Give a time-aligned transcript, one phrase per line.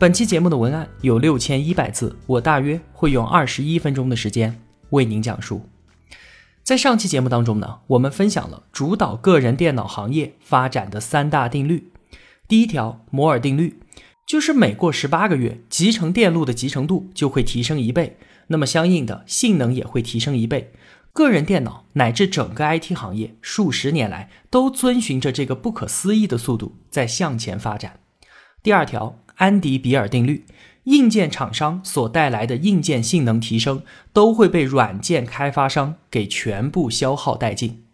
[0.00, 5.68] 本期节目的文案有六千一百字，我大约会用二十一分钟的时间为您讲述。
[6.62, 11.90] 在上期节目当中呢，我们分享了主导个人电脑行业发展的三大定律。
[12.46, 13.80] 第一条，摩尔定律，
[14.24, 20.72] 就是每过十八个月，集成电路的集成度就会提升一倍，那么相应的性能也会提升一倍。
[21.12, 27.98] 个人电脑乃至整个 IT 行业，数十年来都遵循着这个不可思议的速度在向前发展。
[28.62, 29.18] 第二条。
[29.38, 30.44] 安迪比尔定律，
[30.82, 37.84] 硬件厂商所带来的硬件性能提升，都会被软件开发商给全部消耗殆尽。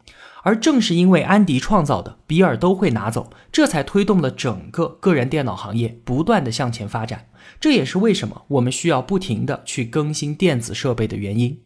[0.42, 7.26] 而正是因为安迪创造的，比尔都会拿走，这才推动了整个个人电脑行业不断的向前发展。
[7.60, 11.60] 这也是为什么我们需要不停的去更新电子设备的原因。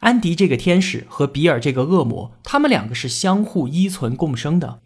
[0.00, 4.80] 安迪这个天使和比尔这个恶魔，他们两个是相互依存共生的。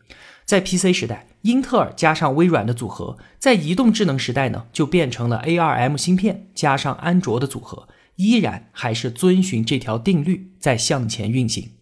[0.48, 11.72] 在 PC 时代，英特尔加上微软的组合；在移动智能时代呢，就变成了 ARM 芯片加上安卓的组合，依然还是遵循这条定律在向前运行。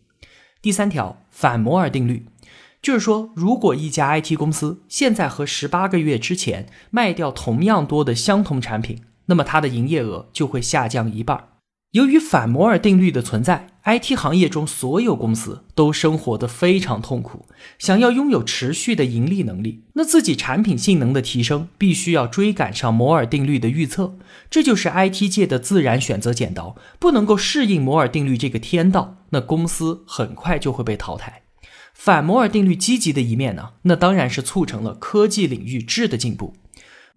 [0.60, 2.26] 第三条反摩尔定律，
[2.82, 11.50] 就是说，如果一家 IT 公司现在和十八个月之前卖掉同样多的相同产品，那么它的营业额就会下降一半。
[11.96, 17.46] 由于反摩尔定律的存在，IT 行业中所有公司都生活得非常痛苦。
[17.78, 24.18] 想要拥有持续的盈利能力，那自己产品性能的提升必须要追赶上摩尔定律的预测。
[24.50, 31.44] 这就是 IT 界的自然选择剪刀，不能够适应摩尔定律这个天道，那公司很快就会被淘汰。
[31.94, 36.52] 反摩尔定律积极的一面呢，那当然是促成了科技领域质的进步。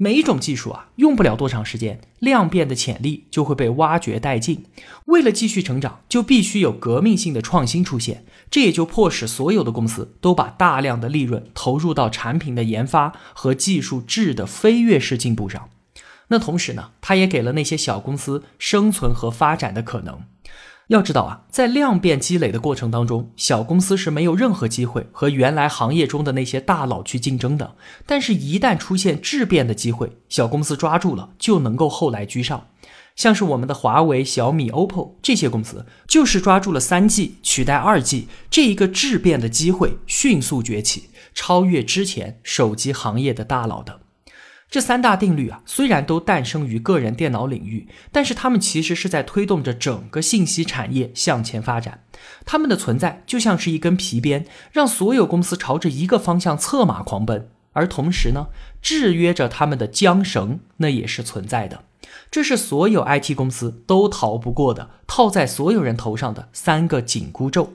[0.01, 4.63] 每一种技术啊，用不了多长时间，量变的潜力就会被挖掘殆尽。
[5.07, 8.23] 为了继续成长，就必须有革命性的创新出现。
[8.49, 15.69] 这也就迫使所有的公司都把大量的利润投入到产品的研发和技术质的飞跃式进步上。
[16.29, 20.21] 那同时呢，它也给了那些小公司生存和发展的可能。
[20.89, 27.75] 要知道啊，在量变积累的过程当中，小公司是没有任何机会和原来行业中的那些大佬去竞争的。
[28.07, 32.69] 但是，一旦出现质变的机会，小公司抓住了，就能够后来居上。
[33.15, 43.99] 像是我们的华为、小米、OPPO 这些公司，就是抓住了三 G 取代二 G 这一个质变的机会，迅速崛起，超越之前手机行业的大佬的。
[44.69, 52.03] 这三大定律啊，虽然都诞生于个人电脑领域，但是它们其实是在推动着整个信息产业向前发展。
[52.45, 57.49] 它们的存在就像是一根皮鞭，让所有公司朝着一个方向策马狂奔。
[57.73, 58.47] 而同时呢，
[58.79, 61.83] 制约着他们的缰绳那也是存在的。
[62.29, 67.73] 这是所有 IT 公司都逃不过的，套在所有人头上的三个紧箍咒。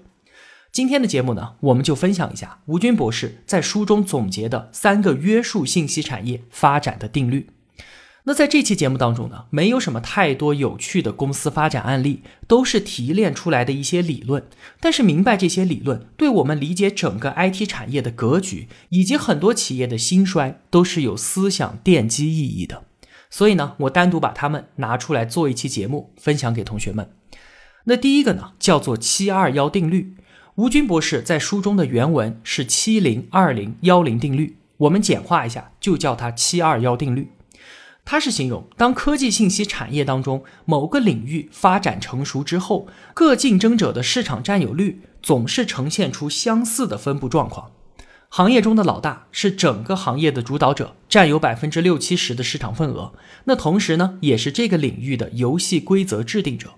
[0.74, 7.48] 今天的节目呢，我们就分享一下吴军博士在书中总结的三个约束信息产业发展的定律。
[8.24, 14.48] 那在这期节目当中呢，没有什么太多有趣的公司发展案例，都是提炼出来的一些理论。
[14.80, 22.82] 但是明白这些理论，对我们理解整个 IT 产业的格局以及很多企业的兴衰，都是有思想奠基意义的。
[23.30, 27.12] 所以呢，我单独把它们拿出来做一期节目，分享给同学们。
[27.84, 30.16] 那第一个呢，叫做七二幺定律。
[30.56, 37.32] 吴军博士在书中的原文是七零二零幺零定律，我们简化一下就叫它七二幺定律。
[38.04, 47.72] 它是形容当科技信息产业当中某个领域发展成熟之后，各竞争者的市场占有率总是呈现出相似的分布状况。
[48.28, 53.12] 行业中的老大是整个行业的主导者，占有百分之六七十的市场份额，
[53.46, 56.74] 那同时呢，也是这个领域的游戏规则制定者。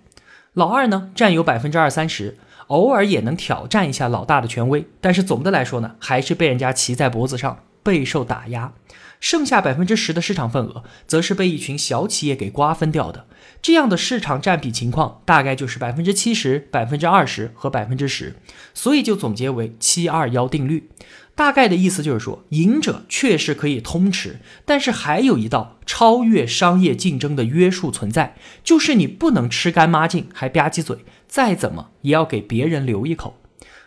[0.54, 2.38] 老二呢，占有百分之二三十。
[2.68, 8.72] 偶尔也能挑战一下老大的权威，但是总的来说呢，还是被人家骑在脖子上，备受打压。
[9.18, 13.26] 剩下百分之十的市场份额，则是被一群小企业给瓜分掉的。
[13.62, 18.36] 这样的市场占比情况，大概就是百分之七十、百分之二十和百分之十。
[18.74, 20.90] 所以就总结为七二幺定律。
[21.36, 28.34] 大概的意思就是说，赢者确实可以通吃，但是还有一道超越商业竞争的约束存在，
[28.64, 31.04] 就是你不能吃干抹净还吧唧嘴。
[31.28, 33.36] 再怎么也要给别人留一口。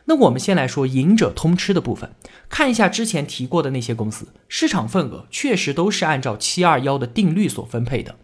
[0.06, 2.12] 那我们先来说赢者通吃的部分，
[2.50, 8.16] 看一下之前提过的那些公司，市场份额确实都是按照七二幺的定律所分配的。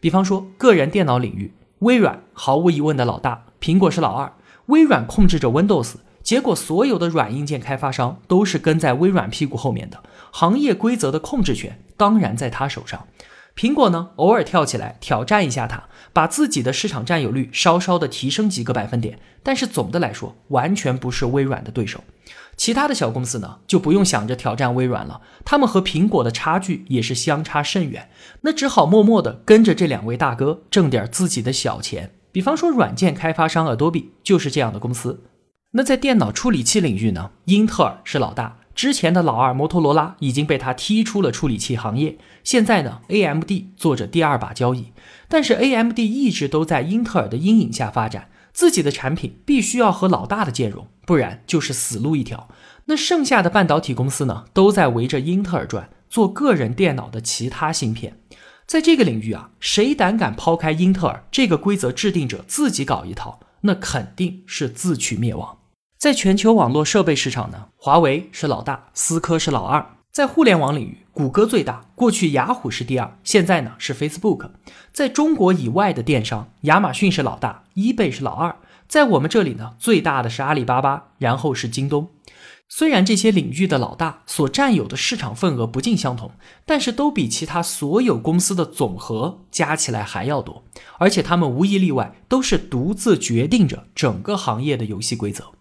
[0.00, 4.32] 比方说个人电脑领域，微软毫无疑问的老大，苹果是老二。
[4.66, 13.06] 微软控制着 Windows，结果所有的软硬件开发商都是跟在微软屁股后面的，行业规则的控制权当然在他手上。
[13.54, 15.84] 苹果呢，偶尔跳起来挑战一下他，
[16.14, 22.02] 把自己的市场占有率稍稍的提升几个百分点，但是总的来说，完全不是微软的对手。
[22.56, 28.08] 其他的小公司呢，就不用想着挑战微软了，他们和苹果的差距也是相差甚远，
[28.40, 32.10] 那只好默默的跟着这两位大哥挣点自己的小钱。
[32.32, 35.22] 比方说，软件开发商 Adobe 就是这样的公司。
[35.76, 44.92] 那在电脑处理器领域呢，英特尔是老大，之前的老二摩托罗拉已经被他踢出了处理器行业，现在呢，AMD 做着第二把交椅，
[45.28, 48.28] 但是 AMD 一直都在英特尔的阴影下发展。
[48.52, 52.48] 自己的产品必须要和老大的兼容，不然就是死路一条。
[52.84, 58.20] 那剩下的半导体公司呢，都在围着英特尔转，做个人电脑的其他芯片。
[58.64, 65.58] 在这个领域啊，谁胆敢抛开英特尔这个规则制定者自己搞一套，那肯定是自取灭亡。
[66.04, 69.96] 在全球网络设备市场呢，华为是老大，思科是老二。
[70.12, 74.50] 在互联网领域，谷歌最大，过去雅虎是第二，现在呢是 Facebook。
[74.92, 78.54] 在中国以外的电商，亚马逊是老大，eBay 是老二。
[78.86, 82.10] 在我们这里呢，最大的是阿里巴巴，然后是京东。
[82.68, 86.32] 虽然这些领域的老大所占有的市场份额不尽相同，
[86.66, 90.64] 但是都比其他所有公司的总和加起来还要多，
[90.98, 95.53] 而且他们无一例外都是独自决定着整个行业的游戏规则。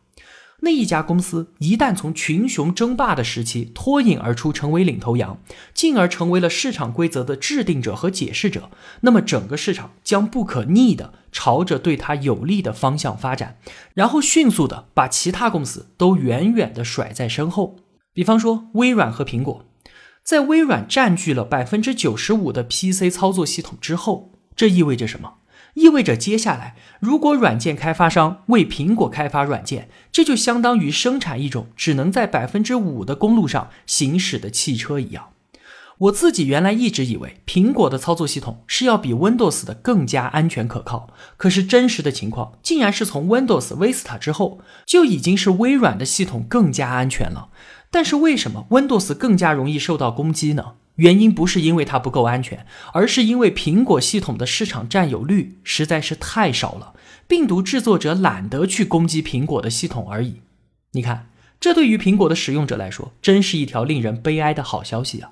[0.65, 5.37] 那一家公司一旦从群雄争霸的时期脱颖而出，成为领头羊，
[5.73, 8.71] 进而成为了市场规则的制定者和解释者，
[9.01, 13.57] 那么整个市场将不可逆的朝着对它有利的方向发展，
[13.93, 17.75] 然后迅速的把其他公司都远远的甩在身后。
[18.13, 19.65] 比方说微软和苹果，
[20.23, 25.33] 在微软占据了百分之九十五的 PC 操作系统之后，这意味着什么？
[25.73, 35.29] 意味着接下来，如果软件开发商为苹果开发软件，这就相当于生产一种只能在百分之五的公路上行驶的汽车一样。
[35.99, 47.49] 我自己原来一直以为苹果的操作系统是要比 Windows 的更加安全可靠，可是真实的情况竟然是从 Windows Vista 之后就已经是微软的系统更加安全了。
[47.89, 50.73] 但是为什么 Windows 更加容易受到攻击呢？
[50.95, 56.93] 原因不是因为它不够安全，而是因为苹果系统的市场占有率实在是太少了，
[57.27, 60.41] 病毒制作者懒得去攻击苹果的系统而已。
[60.91, 61.29] 你看，
[61.59, 65.31] 这对于苹果的使用者来说，真是一条令人悲哀的好消息啊！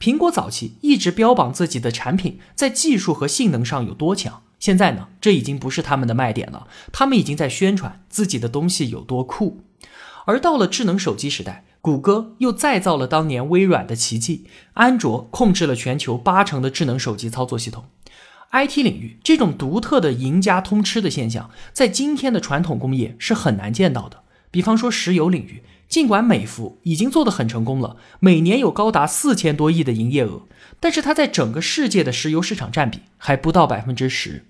[0.00, 9.62] 苹果早期一直标榜自己的产品在技术和性能上有多强，现在呢，这已经不是他们的卖点了，他们已经在宣传自己的东西有多酷。
[10.24, 11.65] 而到了智能手机时代。
[11.86, 17.84] 谷歌又再造了当年微软的奇迹，安卓控制了全球八成的智能手机操作系统。
[18.50, 24.24] IT 领域这种独特的赢家通吃的现象，在今天的传统工业是很难见到的。
[24.50, 30.42] 比方说石油领域，尽管美孚已经做得很成功了，每年有高达四千多亿的营业额，
[30.80, 34.44] 但是它在整个世界的石油市场占比还不到百分之十。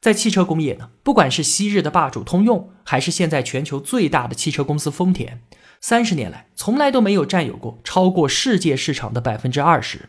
[0.00, 5.40] 在汽车工业呢，不管是昔日的霸主通用，还是现在全球最大的汽车公司丰田。
[5.80, 10.08] 三十年来，从来都没有占有过超过世界市场的百分之二十。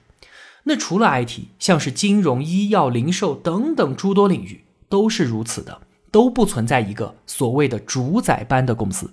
[0.63, 9.11] 那除了 IT，像是金融、医药、零售等等诸多领域都是如此的，都不存在一个所谓的主宰般的公司。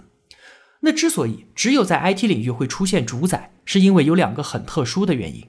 [0.81, 5.47] 那之所以只有在 IT 领域会出现主宰，是因为有两个很特殊的原因。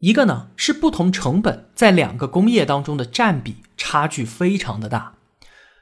[0.00, 5.15] 一个呢是不同成本在两个工业当中的占比差距非常的大。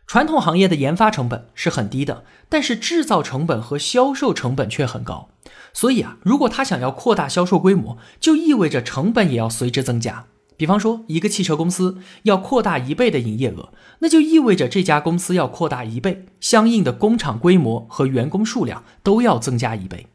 [0.07, 5.31] 传统行业的研发成本是很低的，但是制造成本和销售成本却很高。
[5.73, 10.27] 所以啊，如果他想要扩大销售规模，就意味着成本也要随之增加。
[10.57, 20.07] 比方说，一个汽车公司要扩大一倍的营业额，那就意味着这家公司要扩大一倍，相应的工厂规模和员工数量都要增加一倍。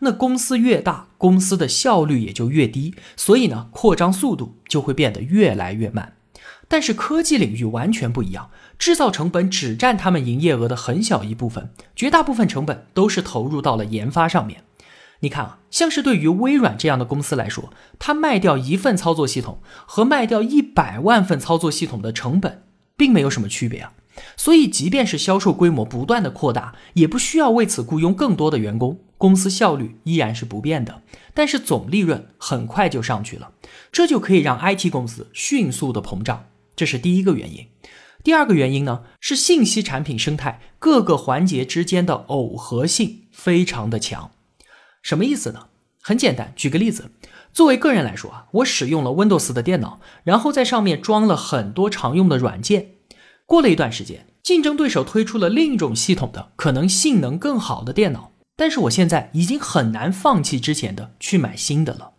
[0.00, 6.12] 那公司越大，公司的效率也就越低，所以呢，扩张速度就会变得越来越慢。
[6.68, 14.64] 但是科技领域完全不一样，制造成本只占他们营业额的很小一部分，绝大部分成本都是投入到了研发上面。
[15.20, 22.64] 你看啊，像是对于微软这样的公司来说，它卖掉一份操作系统和卖掉一百万份操作系统的成本
[22.98, 23.94] 并没有什么区别啊。
[24.36, 31.02] 所以，即便是销售规模不断的扩大，也不需要为此雇佣更多的员工，公司效率依然是不变的。
[31.34, 33.52] 但是总利润很快就上去了，
[33.92, 36.46] 这就可以让 IT 公司迅速的膨胀。
[36.74, 37.66] 这是第一个原因，
[38.26, 44.32] 第二个原因呢是信息产品生态各个环节之间的耦合性非常的强。
[45.00, 45.68] 什么意思呢？
[46.02, 47.12] 很简单，举个例子，
[47.52, 52.94] 作为个人来说啊，我使用了 Windows 的电脑，然后在上面装了很多常用的软件。
[53.46, 62.14] 过了一段时间，竞争对手推出了另一种系统的，可能性能更好的电脑，但是我现在已经很难放弃之前的去买新的了。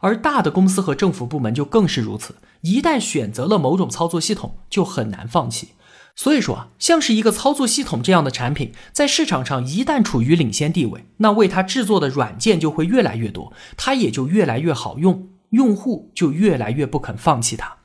[0.00, 5.70] 而大的公司和政府部门就更是如此，一旦选择了某种操作系统，就很难放弃。
[6.16, 17.76] 所以说啊，像是一个操作系统这样的产品，在市场上一旦处于领先地位，那为它制作的软件就会越来越多，它也就越来越好用，用户就越来越不肯放弃它。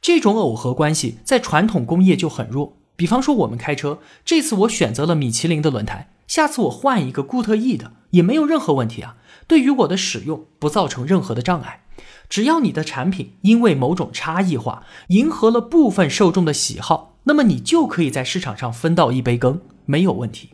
[0.00, 2.76] 这种耦合关系在传统工业就很弱。
[2.94, 9.16] 比方说，我们开车，这次我选择了米其林的轮胎，下次我换一个固特异的，也没有任何问题啊。
[9.50, 11.80] 对于我的使用不造成任何的障碍。
[12.28, 20.50] 只要你的产品因为某种差异化，迎合了部分受众的喜好，那么你就可以在市场上分到一杯羹，没有问题。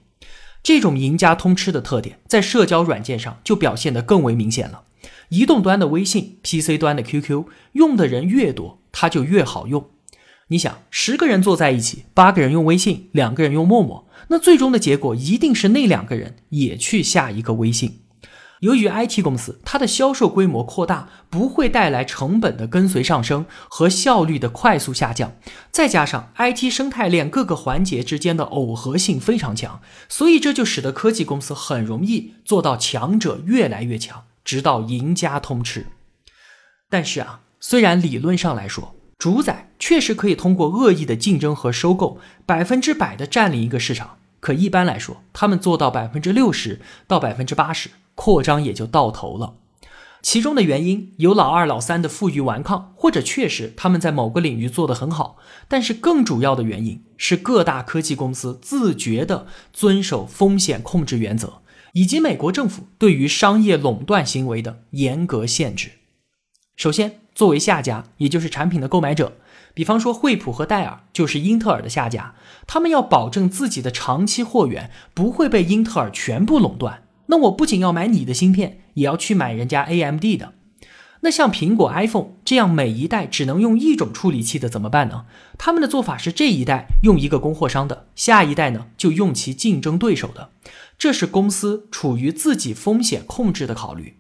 [0.63, 4.85] 这种赢家通吃的特点，在社交软件上就表现得更为明显了。
[5.29, 8.81] 移动端的微信，PC 端的 QQ，用的人越多。
[8.91, 9.91] 它就越好用。
[10.49, 18.01] 你想，十个人坐在一起，八个人用微信，两个人用陌陌，那最终的结果一定是那两个人也去下一个微信。
[18.61, 25.37] 由于 IT 公司它的销售规模扩大不会带来成本的跟随上升和效率的快速下降，
[25.71, 35.87] 再加上 IT 生态链各个环节之间的耦合性非常强，所以这就使得科技公司很容易做到强者越来越强，直到赢家通吃。
[36.89, 37.41] 但是啊。
[37.59, 49.55] 虽然理论上来说，主宰确实可以通过恶意的竞争和收购，百分之百的占领一个市场，可一般来说，他们做到百分之六十到百分之八十，扩张也就到头了。
[50.21, 55.37] 其中的原因有老二、老三的负隅顽抗，或者确实他们在某个领域做得很好，
[55.69, 61.61] 但是更主要的原因是各大科技公司自觉地遵守风险控制原则，
[61.93, 65.93] 以及美国政府对于商业垄断行为的严格限制。
[66.75, 67.21] 首先。
[67.37, 69.37] 作为下家，也就是产品的购买者，
[69.75, 72.35] 比方说惠普和戴尔就是英特尔的下家，
[72.67, 77.03] 他们要保证自己的长期货源不会被英特尔全部垄断。
[77.27, 80.53] 那我不仅要买你的芯片，也要去买人家 AMD 的。
[81.21, 85.25] 那像苹果 iPhone 这样每一代只能用一种处理器的怎么办呢？
[85.59, 90.51] 他们的做法是这一代用一个供货商的，下一代呢就用其竞争对手的。
[90.99, 94.19] 这是公司处于自己风险控制的考虑。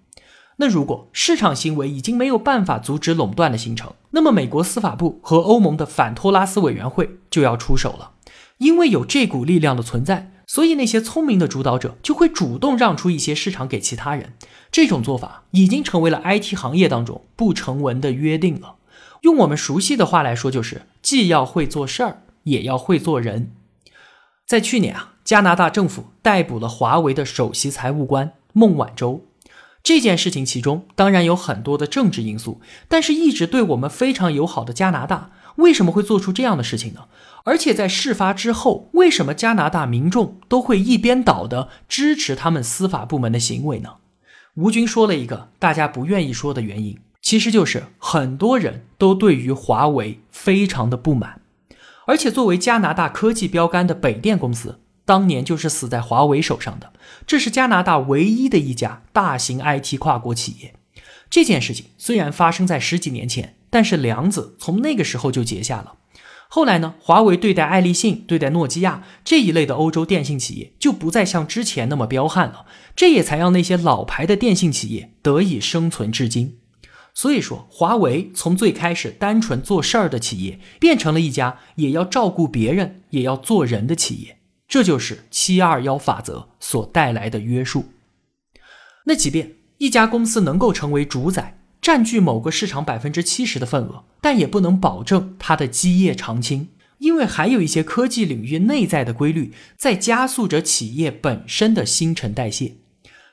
[0.56, 8.12] 那如果市场行为已经没有办法阻止垄断的形成，那么美国司法部和欧盟的反托拉斯委员会就要出手了。
[8.58, 14.34] 因为有这股力量的存在，所以那些聪明的主导者就会主动让出一些市场给其他人。
[14.70, 18.76] 这种做法已经成为了 IT 行业当中不成文的约定了。
[19.22, 23.52] 用我们熟悉的话来说，就是既要会做事儿，也要会做人。
[24.46, 29.24] 在去年啊，加拿大政府逮捕了华为的首席财务官孟晚舟。
[29.82, 37.06] 这件事情其中当然有很多的政治因素，但是一直对我们非常友好的加拿大为什么会做出这样的事情呢？
[37.44, 43.94] 而且在事发之后，为什么加拿大民众都会一边倒的支持他们司法部门的行为呢？
[44.54, 51.40] 吴军说了一个大家不愿意说的原因，其实就是很多人都对于华为非常的不满，
[52.06, 54.80] 而且作为加拿大科技标杆的北电公司。
[55.04, 56.92] 当年就是死在华为手上的，
[57.26, 60.74] 这是加拿大唯一的一家大型 IT 跨国企业。
[61.30, 65.94] 这件事情虽然发生在十几年前，但是梁子从那个时候就结下了。
[66.48, 72.66] 后来呢，华为对待爱立信、对待诺基亚这一类的欧洲电信企业，就不再像之前那么彪悍了。
[72.94, 76.58] 这也才让那些老牌的电信企业得以生存至今。
[77.12, 84.38] 所以说，华为从最开始单纯做事儿的企业，变成了一家也要照顾别人、也要做人的企业。
[84.68, 87.86] 这就是七二幺法则所带来的约束。
[89.06, 96.68] 那即便一家公司能够成为主宰，占据某个市场百分之七十的份额，但也不能保证它的基业长青，
[96.98, 102.76] 因为还有一些科技领域内在的规律在加速着企业本身的新陈代谢。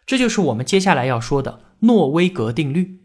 [0.06, 3.00] 这就是我们接下来要说的诺威格定律。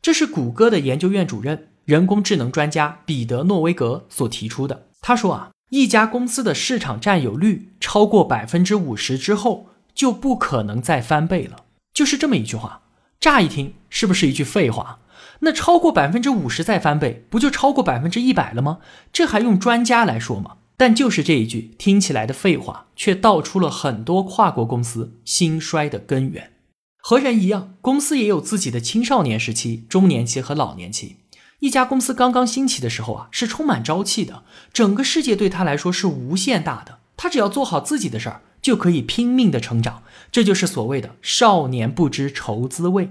[0.00, 4.88] 这是谷歌的研究院主任、人工智能专家彼得·诺威格所提出的。
[5.00, 5.50] 他说啊。
[5.70, 11.64] 一家公司的市场占有率超过百分之五十之后，就不可能再翻倍了。
[11.92, 12.82] 就是这么一句话，
[13.24, 14.98] 乍一听是不是一句废话？
[15.38, 18.80] 那超过百分之五十再翻倍，不就超过百分之一百了吗？
[19.14, 20.56] 这还用专家来说吗？
[20.76, 26.52] 但就是这一句听起来的废话，却道出了很多跨国公司兴衰的根源。
[26.98, 31.16] 和人一样，公司也有自己的青少年时期、中年期和老年期。
[31.60, 36.98] 一家公司刚刚兴起的时候啊，是充满朝气的，整个世界对他来说是无限大的。
[37.16, 40.02] 他只要做好自己的事儿，就可以拼命的成长。
[40.32, 43.10] 这就是所谓的少年不知愁滋味。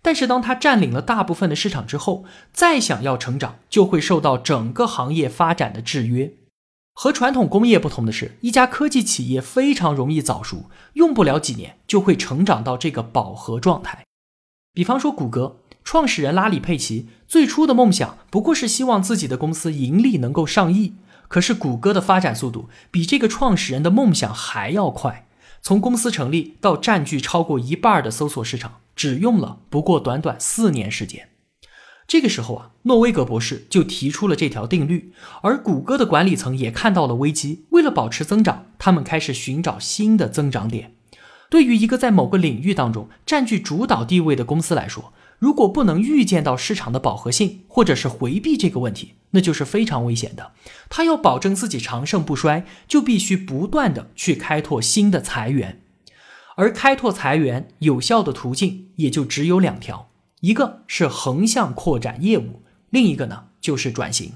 [0.00, 6.32] 但是当他占领了大部分的市场之后，再想要成长，就会受到整个行业发展的制约。
[6.94, 14.04] 和传统工业不同的是，一家科技企业非常容易早熟，用不了几年就会成长到这个饱和状态。
[14.72, 20.94] 比方说谷歌，创始人拉里·佩奇最初的梦想不过是希望自己的公司盈利能够上亿，
[21.28, 25.28] 可是谷歌的发展速度比这个创始人的梦想还要快，
[25.62, 31.28] 从公司成立到占据超过一半的搜索市场，只用了不过短短四年时间。
[32.06, 37.66] 这个时候啊，诺维格博士就提出了这条定律，而谷歌的管理层也看到了危机。
[37.70, 40.94] 为了保持增长，他们开始寻找新的增长点。
[41.50, 50.52] 对于一个在某个领域当中占据主导地位的公司来说，如果不能预见到市场的饱和性，或者是回避这个问题，那就是非常危险的。
[50.88, 55.80] 他要保证自己长盛不衰，就必须不断的去开拓新的财源，
[56.56, 60.08] 而开拓财源有效的途径也就只有两条。
[60.40, 64.32] 一个是横向扩展业务，另一个呢就是转型。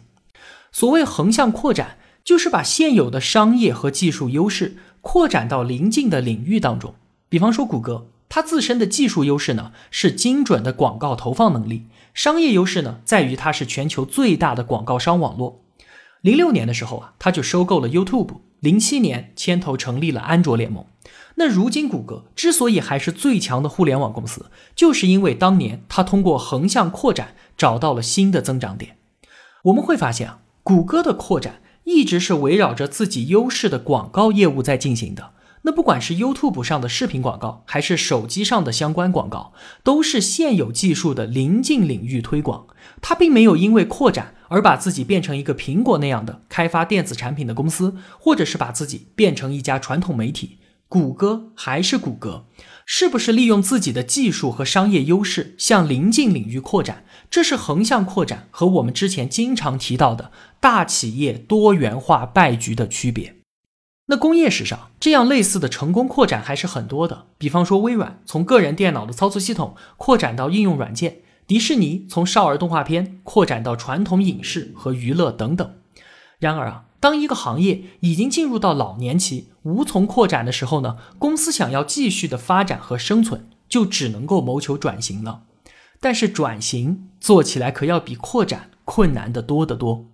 [0.71, 6.94] 所谓横向扩展，就是把现有的商业和技术优势扩展到邻近的领域当中。
[7.28, 11.85] 比方说，谷歌，它自身的技术优势呢是精准的广告投放能力，
[12.15, 15.62] 商业优势呢在于它是全球最大的广告商网络。
[16.23, 20.87] 零六年的时候啊，它就收购了 YouTube，零七年牵头成立了安卓联盟。
[21.35, 28.97] 那如今，谷歌之所以还是最强的互联网公司，就是因为当年它通过横向扩展找到了新的增长点。
[29.65, 35.33] 我们会发现啊，谷歌的扩展一直是围绕着自己优势的广告业务在进行的。
[35.64, 39.52] 那不管是 YouTube 上的视频广告，还是手机上的相关广告，
[39.85, 42.66] 都是现有技术的临近领域推广。
[43.00, 50.59] 它并没有因为扩展而把自己变成一个苹果那样的开发电子产品的公司，或者是把自己变成一家传统媒体。
[50.88, 52.47] 谷歌还是谷歌，
[52.85, 57.07] 是不是利用自己的技术和商业优势向临近领域扩展？
[57.31, 63.42] 这是横向扩展和我们之前经常提到的大企业多元化败局的区别。
[64.06, 75.75] 那工业史上这样类似的成功扩展还是很多的，比方说微软从个人电脑的操作系统扩展到应用软件，迪士尼从少儿动画片扩展到传统影视和娱乐等等。
[76.38, 76.84] 然而啊。
[77.02, 85.43] 当一个行业已经进入到老年期，无从扩展的时候呢，公司想要继续的发展和生存，就只能够谋求转型了。
[85.99, 90.06] 但是转型做起来可要比扩展困难的多得多。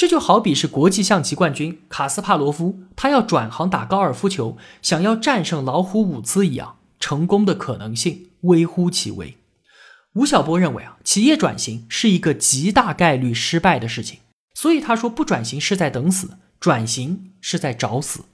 [0.00, 9.36] 这就好比是国际象棋冠军卡斯帕罗夫，他要转行打高尔夫球，想要战胜老虎伍兹一样，成功的可能性微乎其微。
[10.14, 14.20] 吴晓波认为啊，企业转型是一个极大概率失败的事情。
[14.54, 18.24] 所以他说，不转型是在等死，转型是在找死。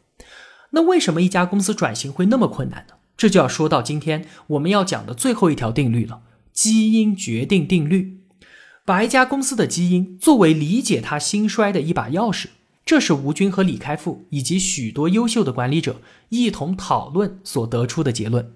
[0.71, 2.95] 那为什么一家公司转型会那么困难呢？
[3.17, 6.21] 这就要说到今天我们要讲的最后一条定律了——
[6.55, 8.21] 基因决定定律。
[8.87, 12.47] 把一家公司的基因作为理解它兴衰的一把钥匙，
[12.85, 18.53] 这是吴军和李开复以及许多优秀的管理者一同讨论所得出的结论。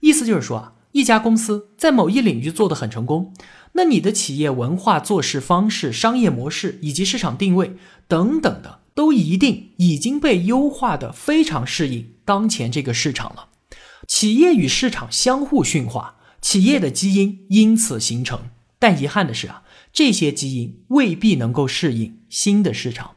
[0.00, 3.34] 意思就是说啊，一家公司在某一领域做得很成功。
[3.72, 7.76] 那你的企业文化、做事方式、商业模式以及市场定位
[8.08, 13.48] 等等的，都一定已经被优化的非常适应当前这个市场了。
[14.06, 18.40] 企业与市场相互驯化，企业的基因因此形成。
[18.78, 19.62] 但遗憾的是啊，
[19.92, 23.16] 这些基因未必能够适应新的市场。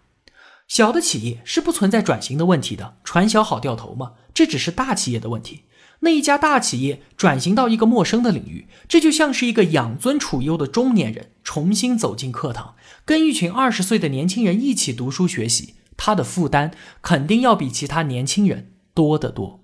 [0.68, 4.14] 小的企业是不存在转型的问题的，传销好掉头吗？
[4.34, 5.64] 这只是大企业的问题。
[6.04, 16.72] 那一家大企业转型到一个陌生的领域，这就像是一个养尊处优的中年人重新走进课堂，跟一群二十岁的年轻人一起读书学习，他的负担
[17.04, 19.64] 肯定要比其他年轻人多得多。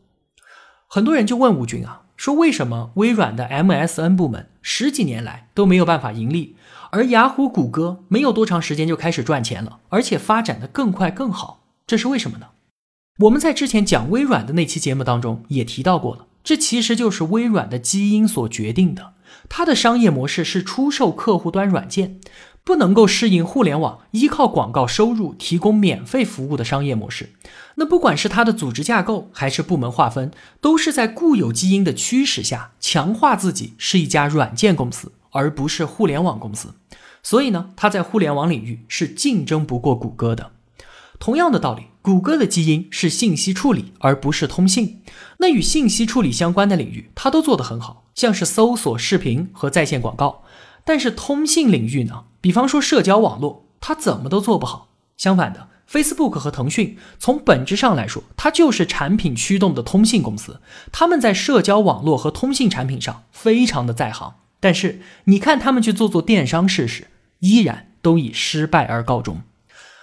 [0.87, 6.55] 很多人就问吴军啊，说为什么微软的 MSN 部门十几年来都没有办法盈利，
[6.91, 12.47] 而雅虎、谷歌没有多长时间就开始赚钱了，而且发展的更快更好，这是为什么呢？
[13.19, 19.13] 我们在之前讲微软的那期节目当中也提到过了，这其实就是微软的基因所决定的。
[19.49, 22.19] 它的商业模式是出售客户端软件，
[22.67, 27.29] 不能够适应互联网依靠广告收入提供免费服务的商业模式。
[27.75, 36.73] 那不管是它的组织架构还是部门划分，都是在固有基因的驱使下强化自己是一家软件公司，而不是互联网公司。
[37.23, 40.51] 所以呢，它在互联网领域是竞争不过谷歌的。
[41.19, 44.99] 同样的道理，谷歌的基因是信息处理，而不是通信。
[45.37, 50.43] 那与信息处理相关的领域，它都做得很好，像是搜索、视频和在线广告。
[50.87, 52.23] 但是通信领域呢？
[52.39, 54.87] 比方说社交网络，它怎么都做不好。
[55.17, 60.61] 相反的，Facebook 和腾讯从本质上来说，它就是产品驱动的通信公司。
[60.93, 67.07] 他们在社交网络和通信产品上非常的在行，但是你看他们去做做电商试试，
[67.39, 69.41] 依然都以失败而告终。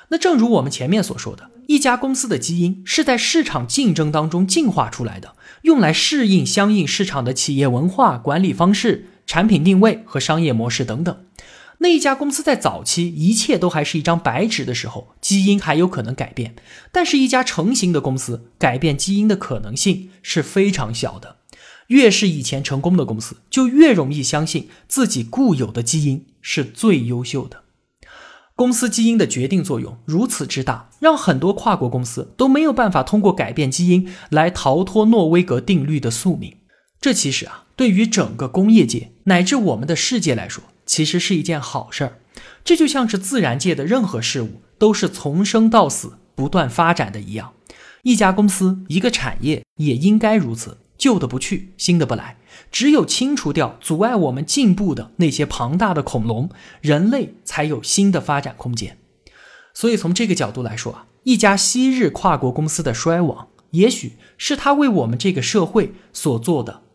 [0.09, 11.25] 那正如我们前面所说的，一家公司的基因是在市场竞争当中进化出来的，用来适应相应市场的企业文化、管理方式、产品定位和商业模式等等。
[11.79, 16.53] 那一家公司在早期一切都还是一张白纸的时候，基因还有可能改变；
[16.93, 21.39] 但是，一家成型的公司改变基因的可能性是非常小的。
[21.89, 27.65] 越是以前成功的公司，就越容易相信自己固有的基因是最优秀的。
[28.57, 36.57] 公司基因的决定作用如此之大，让很多跨国公司都没有办法通过改变基因来逃脱诺威格定律的宿命。
[37.01, 42.19] 这其实啊，对于整个工业界乃至我们的世界来说，其实是一件好事儿。
[42.65, 47.53] 这就像是自然界的任何事物都是从生到死不断发展的一样，
[48.03, 50.79] 一家公司、一个产业也应该如此。
[50.97, 52.37] 旧的不去，新的不来。
[52.71, 56.49] 只有清除掉阻碍我们进步的那些庞大的恐龙，
[56.81, 58.97] 人类才有新的发展空间。
[59.75, 66.83] 所以，从这个角度来说啊，一家昔日跨国公司的衰亡，也许是他为我们这个社会所做的